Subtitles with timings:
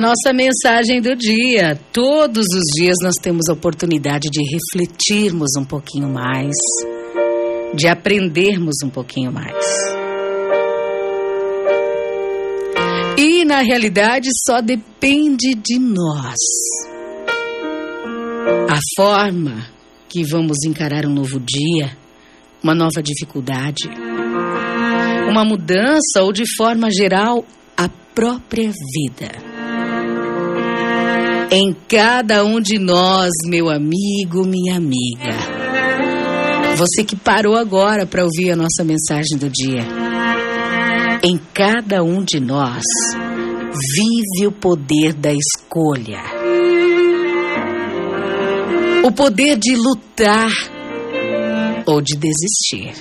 [0.00, 1.78] nossa mensagem do dia.
[1.92, 6.54] Todos os dias nós temos a oportunidade de refletirmos um pouquinho mais,
[7.74, 9.64] de aprendermos um pouquinho mais.
[13.16, 16.40] E na realidade só depende de nós.
[18.68, 19.66] A forma
[20.08, 21.96] que vamos encarar um novo dia,
[22.62, 23.88] uma nova dificuldade,
[25.28, 27.44] uma mudança ou de forma geral
[27.76, 29.53] a própria vida
[31.54, 35.30] em cada um de nós, meu amigo, minha amiga.
[36.76, 39.86] Você que parou agora para ouvir a nossa mensagem do dia.
[41.22, 42.82] Em cada um de nós
[43.94, 46.20] vive o poder da escolha.
[49.04, 50.50] O poder de lutar
[51.86, 52.94] ou de desistir.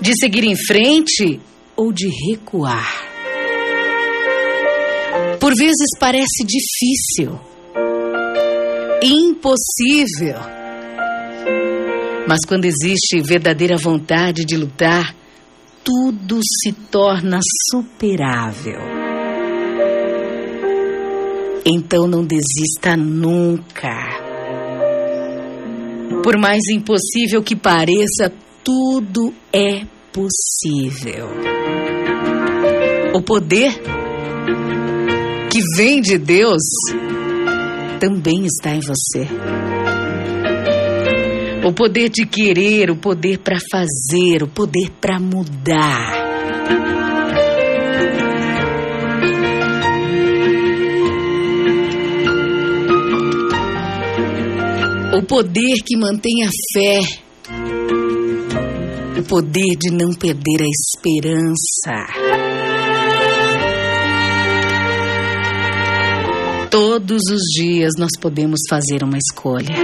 [0.00, 1.38] De seguir em frente
[1.76, 3.09] ou de recuar.
[5.40, 7.40] Por vezes parece difícil,
[9.02, 10.38] impossível.
[12.28, 15.16] Mas quando existe verdadeira vontade de lutar,
[15.82, 18.80] tudo se torna superável.
[21.64, 23.96] Então não desista nunca.
[26.22, 28.30] Por mais impossível que pareça,
[28.62, 31.28] tudo é possível.
[33.14, 33.80] O poder
[35.50, 36.62] que vem de Deus
[37.98, 39.28] também está em você.
[41.62, 46.18] O poder de querer, o poder para fazer, o poder para mudar.
[55.14, 57.00] O poder que mantém a fé.
[59.18, 62.06] O poder de não perder a esperança.
[66.70, 69.74] Todos os dias nós podemos fazer uma escolha.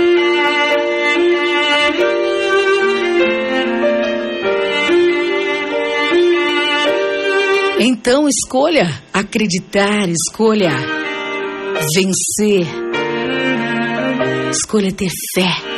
[7.81, 10.71] Então escolha acreditar, escolha
[11.95, 12.67] vencer,
[14.53, 15.76] escolha ter fé.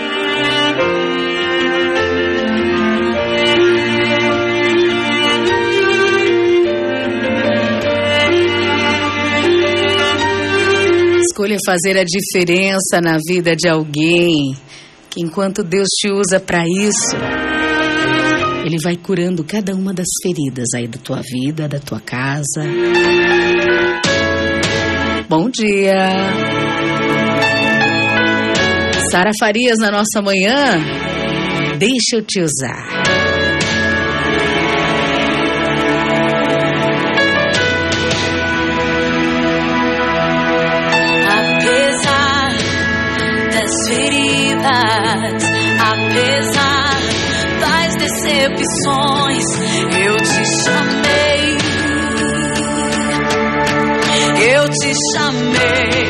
[11.59, 14.55] Escolha fazer a diferença na vida de alguém,
[15.11, 17.17] que enquanto Deus te usa para isso,
[18.65, 22.63] Ele vai curando cada uma das feridas aí da tua vida, da tua casa.
[25.29, 25.95] Bom dia!
[29.11, 30.77] Sara Farias na nossa manhã,
[31.79, 32.98] deixa eu te usar.
[45.81, 46.99] Apesar
[47.61, 49.45] das decepções,
[49.97, 51.59] eu te chamei.
[54.41, 56.09] Eu te chamei.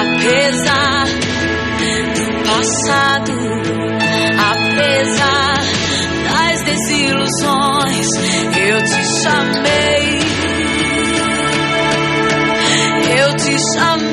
[0.00, 1.06] Apesar
[2.14, 3.32] do passado,
[4.38, 5.60] apesar
[6.30, 8.06] das desilusões,
[8.56, 10.20] eu te chamei.
[13.18, 14.09] Eu te chamei.